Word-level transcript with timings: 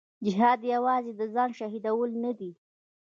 جهاد 0.25 0.61
یوازې 0.73 1.11
د 1.15 1.21
ځان 1.33 1.49
شهیدول 1.59 2.11
نه 2.23 2.31
دي. 2.39 2.51